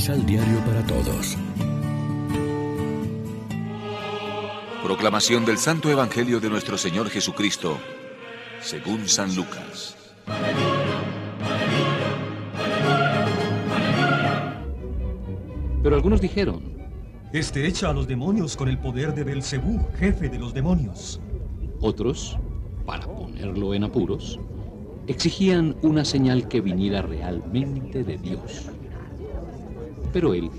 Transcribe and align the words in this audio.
Misal 0.00 0.24
Diario 0.24 0.58
para 0.60 0.82
Todos. 0.86 1.36
Proclamación 4.82 5.44
del 5.44 5.58
Santo 5.58 5.90
Evangelio 5.90 6.40
de 6.40 6.48
nuestro 6.48 6.78
Señor 6.78 7.10
Jesucristo, 7.10 7.76
según 8.62 9.06
San 9.06 9.36
Lucas. 9.36 9.98
Pero 15.82 15.96
algunos 15.96 16.22
dijeron, 16.22 16.62
Este 17.34 17.66
echa 17.66 17.90
a 17.90 17.92
los 17.92 18.08
demonios 18.08 18.56
con 18.56 18.70
el 18.70 18.78
poder 18.78 19.14
de 19.14 19.24
Belcebú, 19.24 19.86
jefe 19.98 20.30
de 20.30 20.38
los 20.38 20.54
demonios. 20.54 21.20
Otros, 21.82 22.38
para 22.86 23.06
ponerlo 23.06 23.74
en 23.74 23.84
apuros, 23.84 24.40
exigían 25.08 25.76
una 25.82 26.06
señal 26.06 26.48
que 26.48 26.62
viniera 26.62 27.02
realmente 27.02 28.02
de 28.02 28.16
Dios. 28.16 28.70
Pero 30.12 30.34
él, 30.34 30.50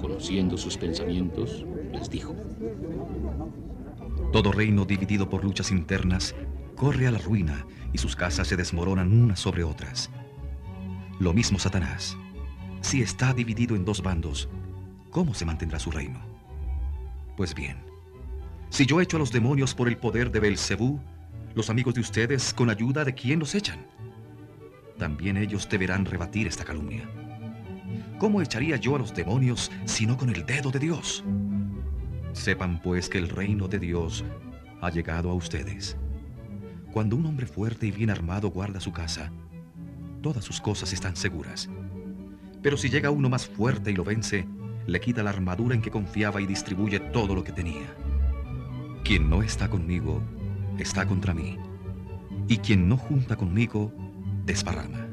conociendo 0.00 0.56
sus 0.56 0.76
pensamientos, 0.76 1.64
les 1.92 2.10
dijo, 2.10 2.34
Todo 4.32 4.52
reino 4.52 4.84
dividido 4.84 5.28
por 5.28 5.44
luchas 5.44 5.70
internas 5.70 6.34
corre 6.76 7.06
a 7.06 7.10
la 7.10 7.18
ruina 7.18 7.66
y 7.92 7.98
sus 7.98 8.14
casas 8.14 8.48
se 8.48 8.56
desmoronan 8.56 9.12
unas 9.12 9.40
sobre 9.40 9.64
otras. 9.64 10.10
Lo 11.18 11.32
mismo 11.32 11.58
Satanás. 11.58 12.16
Si 12.82 13.00
está 13.00 13.32
dividido 13.32 13.74
en 13.74 13.84
dos 13.84 14.02
bandos, 14.02 14.48
¿cómo 15.10 15.32
se 15.32 15.46
mantendrá 15.46 15.78
su 15.78 15.90
reino? 15.90 16.20
Pues 17.36 17.54
bien, 17.54 17.78
si 18.68 18.84
yo 18.84 19.00
echo 19.00 19.16
a 19.16 19.20
los 19.20 19.32
demonios 19.32 19.74
por 19.74 19.88
el 19.88 19.96
poder 19.96 20.30
de 20.30 20.40
Belcebú, 20.40 21.00
los 21.54 21.70
amigos 21.70 21.94
de 21.94 22.02
ustedes, 22.02 22.52
con 22.52 22.68
ayuda 22.68 23.04
de 23.04 23.14
quién 23.14 23.38
los 23.38 23.54
echan? 23.54 23.86
También 24.98 25.38
ellos 25.38 25.68
deberán 25.68 26.04
rebatir 26.04 26.46
esta 26.46 26.64
calumnia. 26.64 27.08
¿Cómo 28.18 28.40
echaría 28.40 28.76
yo 28.76 28.96
a 28.96 28.98
los 28.98 29.14
demonios 29.14 29.70
sino 29.84 30.16
con 30.16 30.30
el 30.30 30.46
dedo 30.46 30.70
de 30.70 30.78
Dios? 30.78 31.22
Sepan 32.32 32.80
pues 32.80 33.10
que 33.10 33.18
el 33.18 33.28
reino 33.28 33.68
de 33.68 33.78
Dios 33.78 34.24
ha 34.80 34.90
llegado 34.90 35.30
a 35.30 35.34
ustedes. 35.34 35.98
Cuando 36.92 37.16
un 37.16 37.26
hombre 37.26 37.46
fuerte 37.46 37.86
y 37.86 37.90
bien 37.90 38.08
armado 38.08 38.50
guarda 38.50 38.80
su 38.80 38.90
casa, 38.90 39.30
todas 40.22 40.44
sus 40.44 40.62
cosas 40.62 40.94
están 40.94 41.14
seguras. 41.14 41.68
Pero 42.62 42.78
si 42.78 42.88
llega 42.88 43.10
uno 43.10 43.28
más 43.28 43.46
fuerte 43.46 43.90
y 43.90 43.94
lo 43.94 44.02
vence, 44.02 44.46
le 44.86 44.98
quita 44.98 45.22
la 45.22 45.30
armadura 45.30 45.74
en 45.74 45.82
que 45.82 45.90
confiaba 45.90 46.40
y 46.40 46.46
distribuye 46.46 47.00
todo 47.00 47.34
lo 47.34 47.44
que 47.44 47.52
tenía. 47.52 47.94
Quien 49.04 49.28
no 49.28 49.42
está 49.42 49.68
conmigo, 49.68 50.22
está 50.78 51.06
contra 51.06 51.34
mí. 51.34 51.58
Y 52.48 52.58
quien 52.58 52.88
no 52.88 52.96
junta 52.96 53.36
conmigo, 53.36 53.92
desparrama. 54.46 55.06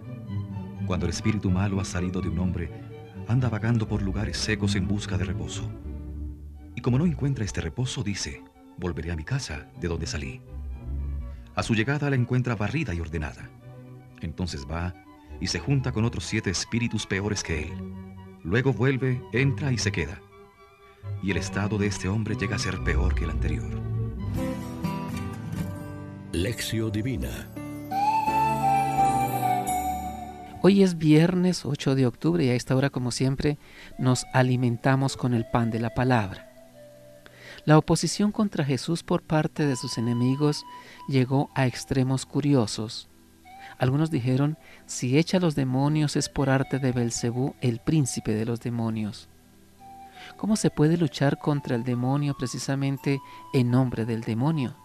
Cuando 0.88 1.06
el 1.06 1.12
espíritu 1.12 1.52
malo 1.52 1.82
ha 1.82 1.86
salido 1.86 2.22
de 2.22 2.30
un 2.30 2.40
hombre, 2.40 2.93
anda 3.28 3.50
vagando 3.50 3.88
por 3.88 4.02
lugares 4.02 4.38
secos 4.38 4.76
en 4.76 4.88
busca 4.88 5.18
de 5.18 5.26
reposo. 5.26 5.70
Y 6.76 6.82
como 6.82 6.98
no 6.98 7.06
encuentra 7.06 7.46
este 7.46 7.62
reposo, 7.62 8.04
dice, 8.04 8.44
volveré 8.78 9.12
a 9.12 9.16
mi 9.16 9.24
casa 9.24 9.68
de 9.80 9.88
donde 9.88 10.08
salí. 10.08 10.42
A 11.56 11.64
su 11.64 11.76
llegada 11.76 12.10
la 12.10 12.16
encuentra 12.16 12.56
barrida 12.56 12.94
y 12.94 13.00
ordenada. 13.00 13.50
Entonces 14.22 14.66
va 14.70 14.94
y 15.40 15.48
se 15.48 15.60
junta 15.60 15.92
con 15.92 16.06
otros 16.06 16.26
siete 16.26 16.50
espíritus 16.50 17.06
peores 17.06 17.44
que 17.44 17.64
él. 17.64 17.74
Luego 18.44 18.74
vuelve, 18.74 19.22
entra 19.32 19.72
y 19.72 19.78
se 19.78 19.92
queda. 19.92 20.22
Y 21.22 21.32
el 21.32 21.38
estado 21.38 21.78
de 21.78 21.88
este 21.88 22.08
hombre 22.10 22.36
llega 22.36 22.56
a 22.56 22.60
ser 22.60 22.84
peor 22.84 23.16
que 23.16 23.26
el 23.26 23.30
anterior. 23.30 23.82
Lección 26.32 26.92
Divina. 26.92 27.48
Hoy 30.66 30.82
es 30.82 30.98
viernes 30.98 31.66
8 31.66 31.94
de 31.94 32.06
octubre 32.06 32.46
y 32.46 32.48
a 32.48 32.56
esta 32.56 32.74
hora, 32.74 32.90
como 32.90 33.12
siempre, 33.12 33.58
nos 33.98 34.26
alimentamos 34.32 35.18
con 35.18 35.34
el 35.34 35.46
pan 35.46 35.72
de 35.72 35.82
la 35.82 35.90
palabra. 35.90 36.50
La 37.66 37.78
oposición 37.78 38.32
contra 38.32 38.64
Jesús 38.64 39.04
por 39.04 39.24
parte 39.24 39.66
de 39.66 39.76
sus 39.76 39.98
enemigos 39.98 40.64
llegó 41.10 41.50
a 41.54 41.68
extremos 41.68 42.26
curiosos. 42.26 43.10
Algunos 43.78 44.10
dijeron, 44.10 44.58
si 44.86 45.18
echa 45.18 45.38
los 45.38 45.54
demonios 45.54 46.16
es 46.16 46.30
por 46.30 46.50
arte 46.50 46.80
de 46.80 46.94
Belcebú, 46.94 47.56
el 47.60 47.80
príncipe 47.80 48.34
de 48.34 48.46
los 48.46 48.62
demonios. 48.62 49.28
¿Cómo 50.38 50.56
se 50.56 50.70
puede 50.70 50.96
luchar 50.96 51.40
contra 51.40 51.76
el 51.76 51.84
demonio 51.84 52.38
precisamente 52.38 53.20
en 53.54 53.70
nombre 53.70 54.06
del 54.06 54.22
demonio? 54.22 54.78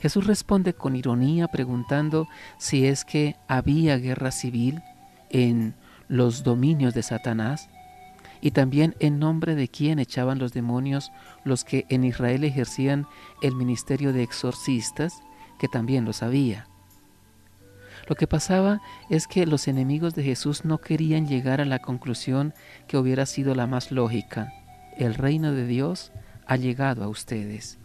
Jesús 0.00 0.26
responde 0.26 0.74
con 0.74 0.96
ironía 0.96 1.48
preguntando 1.48 2.28
si 2.58 2.86
es 2.86 3.04
que 3.04 3.36
había 3.48 3.96
guerra 3.98 4.30
civil 4.30 4.82
en 5.30 5.74
los 6.08 6.42
dominios 6.42 6.94
de 6.94 7.02
Satanás 7.02 7.68
y 8.40 8.52
también 8.52 8.96
en 9.00 9.18
nombre 9.18 9.54
de 9.54 9.68
quién 9.68 9.98
echaban 9.98 10.38
los 10.38 10.52
demonios 10.52 11.12
los 11.44 11.64
que 11.64 11.86
en 11.88 12.04
Israel 12.04 12.44
ejercían 12.44 13.06
el 13.42 13.54
ministerio 13.54 14.12
de 14.12 14.22
exorcistas, 14.22 15.22
que 15.58 15.68
también 15.68 16.04
lo 16.04 16.12
sabía. 16.12 16.66
Lo 18.08 18.16
que 18.16 18.26
pasaba 18.26 18.80
es 19.08 19.26
que 19.26 19.46
los 19.46 19.68
enemigos 19.68 20.14
de 20.14 20.24
Jesús 20.24 20.64
no 20.64 20.78
querían 20.78 21.28
llegar 21.28 21.60
a 21.60 21.66
la 21.66 21.78
conclusión 21.78 22.54
que 22.88 22.96
hubiera 22.96 23.26
sido 23.26 23.54
la 23.54 23.66
más 23.66 23.92
lógica. 23.92 24.52
El 24.96 25.14
reino 25.14 25.52
de 25.52 25.66
Dios 25.66 26.12
ha 26.46 26.56
llegado 26.56 27.04
a 27.04 27.08
ustedes. 27.08 27.78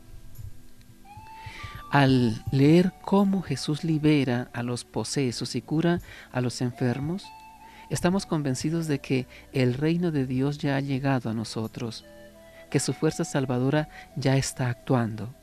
Al 1.96 2.44
leer 2.52 2.92
cómo 3.04 3.42
Jesús 3.42 3.86
libera 3.86 4.50
a 4.52 4.64
los 4.64 4.84
posesos 4.84 5.56
y 5.56 5.62
cura 5.62 6.02
a 6.34 6.42
los 6.42 6.60
enfermos, 6.60 7.24
estamos 7.90 8.26
convencidos 8.26 8.88
de 8.88 9.00
que 9.00 9.28
el 9.54 9.76
reino 9.76 10.12
de 10.12 10.26
Dios 10.26 10.58
ya 10.58 10.76
ha 10.76 10.82
llegado 10.82 11.30
a 11.30 11.34
nosotros, 11.34 12.04
que 12.70 12.82
su 12.82 12.92
fuerza 12.92 13.24
salvadora 13.24 13.88
ya 14.18 14.36
está 14.36 14.68
actuando. 14.68 15.34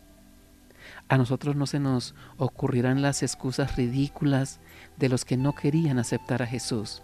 A 1.09 1.17
nosotros 1.17 1.57
no 1.57 1.67
se 1.67 1.81
nos 1.81 2.15
ocurrirán 2.37 3.01
las 3.01 3.23
excusas 3.23 3.77
ridículas 3.77 4.61
de 4.99 5.09
los 5.09 5.25
que 5.25 5.39
no 5.39 5.55
querían 5.55 5.99
aceptar 5.99 6.43
a 6.43 6.47
Jesús, 6.47 7.01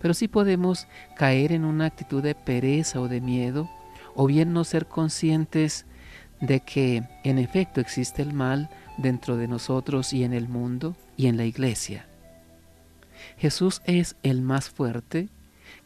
pero 0.00 0.14
sí 0.14 0.28
podemos 0.28 0.86
caer 1.16 1.50
en 1.50 1.64
una 1.64 1.86
actitud 1.86 2.22
de 2.22 2.36
pereza 2.36 3.00
o 3.00 3.08
de 3.08 3.20
miedo, 3.20 3.68
o 4.14 4.28
bien 4.28 4.52
no 4.52 4.62
ser 4.62 4.86
conscientes 4.86 5.86
de 6.40 6.60
que 6.60 7.02
en 7.24 7.38
efecto 7.38 7.80
existe 7.80 8.22
el 8.22 8.32
mal 8.32 8.70
dentro 8.96 9.36
de 9.36 9.48
nosotros 9.48 10.12
y 10.12 10.24
en 10.24 10.32
el 10.32 10.48
mundo 10.48 10.96
y 11.16 11.26
en 11.26 11.36
la 11.36 11.44
iglesia. 11.44 12.06
Jesús 13.36 13.82
es 13.84 14.16
el 14.22 14.42
más 14.42 14.70
fuerte 14.70 15.28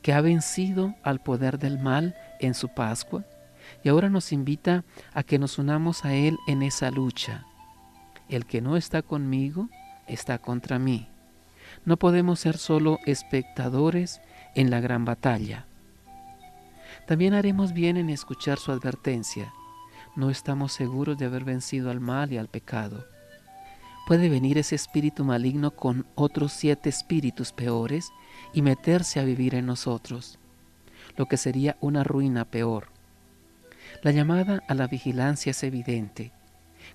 que 0.02 0.12
ha 0.12 0.20
vencido 0.20 0.94
al 1.02 1.20
poder 1.20 1.58
del 1.58 1.78
mal 1.78 2.14
en 2.40 2.54
su 2.54 2.68
Pascua 2.68 3.24
y 3.82 3.88
ahora 3.88 4.08
nos 4.08 4.32
invita 4.32 4.84
a 5.12 5.22
que 5.22 5.38
nos 5.38 5.58
unamos 5.58 6.04
a 6.04 6.14
Él 6.14 6.38
en 6.46 6.62
esa 6.62 6.90
lucha. 6.90 7.44
El 8.28 8.46
que 8.46 8.60
no 8.60 8.76
está 8.76 9.02
conmigo 9.02 9.68
está 10.06 10.38
contra 10.38 10.78
mí. 10.78 11.08
No 11.84 11.96
podemos 11.96 12.40
ser 12.40 12.56
solo 12.56 12.98
espectadores 13.06 14.20
en 14.54 14.70
la 14.70 14.80
gran 14.80 15.04
batalla. 15.04 15.66
También 17.06 17.34
haremos 17.34 17.72
bien 17.72 17.96
en 17.96 18.10
escuchar 18.10 18.58
su 18.58 18.72
advertencia. 18.72 19.52
No 20.16 20.30
estamos 20.30 20.72
seguros 20.72 21.18
de 21.18 21.26
haber 21.26 21.44
vencido 21.44 21.90
al 21.90 22.00
mal 22.00 22.32
y 22.32 22.38
al 22.38 22.48
pecado. 22.48 23.04
Puede 24.06 24.28
venir 24.28 24.58
ese 24.58 24.74
espíritu 24.74 25.24
maligno 25.24 25.72
con 25.72 26.06
otros 26.14 26.52
siete 26.52 26.88
espíritus 26.88 27.52
peores 27.52 28.12
y 28.52 28.62
meterse 28.62 29.18
a 29.18 29.24
vivir 29.24 29.54
en 29.54 29.66
nosotros, 29.66 30.38
lo 31.16 31.26
que 31.26 31.36
sería 31.36 31.76
una 31.80 32.04
ruina 32.04 32.44
peor. 32.44 32.88
La 34.02 34.10
llamada 34.10 34.62
a 34.68 34.74
la 34.74 34.86
vigilancia 34.86 35.50
es 35.50 35.62
evidente. 35.64 36.32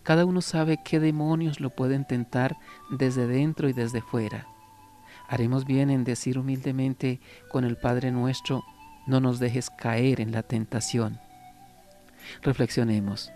Cada 0.03 0.25
uno 0.25 0.41
sabe 0.41 0.79
qué 0.85 0.99
demonios 0.99 1.59
lo 1.59 1.71
pueden 1.71 2.05
tentar 2.05 2.57
desde 2.91 3.27
dentro 3.27 3.67
y 3.67 3.73
desde 3.73 4.01
fuera. 4.01 4.47
Haremos 5.27 5.65
bien 5.65 5.89
en 5.89 6.03
decir 6.03 6.37
humildemente 6.37 7.19
con 7.51 7.65
el 7.65 7.75
Padre 7.75 8.11
nuestro, 8.11 8.63
no 9.07 9.19
nos 9.19 9.39
dejes 9.39 9.69
caer 9.71 10.21
en 10.21 10.31
la 10.31 10.43
tentación. 10.43 11.19
Reflexionemos. 12.41 13.31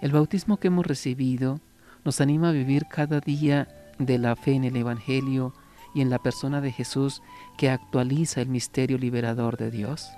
El 0.00 0.12
bautismo 0.12 0.58
que 0.58 0.68
hemos 0.68 0.86
recibido 0.86 1.60
nos 2.04 2.20
anima 2.20 2.48
a 2.48 2.52
vivir 2.52 2.86
cada 2.86 3.20
día 3.20 3.68
de 3.98 4.18
la 4.18 4.36
fe 4.36 4.52
en 4.52 4.64
el 4.64 4.76
Evangelio 4.76 5.52
y 5.94 6.00
en 6.00 6.10
la 6.10 6.18
persona 6.18 6.60
de 6.60 6.72
Jesús 6.72 7.22
que 7.58 7.70
actualiza 7.70 8.40
el 8.40 8.48
misterio 8.48 8.98
liberador 8.98 9.56
de 9.56 9.70
Dios. 9.70 10.10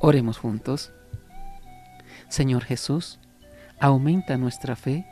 Oremos 0.00 0.38
juntos. 0.38 0.92
Señor 2.28 2.64
Jesús, 2.64 3.18
aumenta 3.80 4.36
nuestra 4.36 4.76
fe 4.76 5.06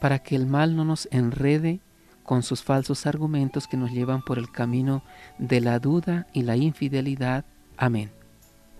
para 0.00 0.20
que 0.20 0.36
el 0.36 0.46
mal 0.46 0.76
no 0.76 0.84
nos 0.84 1.08
enrede 1.10 1.80
con 2.22 2.42
sus 2.42 2.62
falsos 2.62 3.06
argumentos 3.06 3.66
que 3.66 3.76
nos 3.76 3.90
llevan 3.90 4.22
por 4.22 4.38
el 4.38 4.50
camino 4.50 5.02
de 5.38 5.60
la 5.60 5.78
duda 5.78 6.26
y 6.32 6.42
la 6.42 6.56
infidelidad. 6.56 7.44
Amén. 7.76 8.17